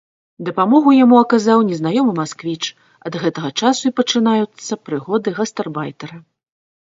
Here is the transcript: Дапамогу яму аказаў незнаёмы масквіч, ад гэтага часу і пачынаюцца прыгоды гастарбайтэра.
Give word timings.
Дапамогу 0.45 0.91
яму 1.03 1.15
аказаў 1.23 1.59
незнаёмы 1.67 2.11
масквіч, 2.19 2.63
ад 3.09 3.13
гэтага 3.23 3.49
часу 3.63 3.83
і 3.89 3.93
пачынаюцца 4.01 4.73
прыгоды 4.87 5.27
гастарбайтэра. 5.41 6.17